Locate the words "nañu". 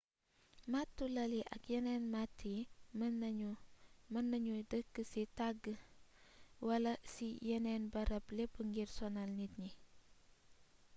4.31-4.57